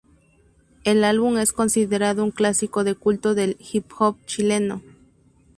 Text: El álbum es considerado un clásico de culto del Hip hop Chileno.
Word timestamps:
El 0.83 1.03
álbum 1.03 1.37
es 1.37 1.53
considerado 1.53 2.23
un 2.23 2.31
clásico 2.31 2.83
de 2.83 2.95
culto 2.95 3.35
del 3.35 3.55
Hip 3.71 3.85
hop 3.99 4.17
Chileno. 4.25 4.81